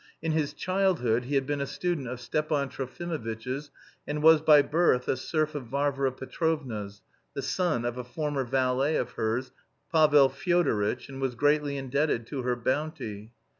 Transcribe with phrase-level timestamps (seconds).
[0.19, 3.69] In his childhood he had been a student of Stepan Trofimovitch's
[4.07, 7.03] and was by birth a serf of Varvara Petrovna's,
[7.35, 9.51] the son of a former valet of hers,
[9.91, 13.31] Pavel Fyodoritch, and was greatly indebted to her bounty.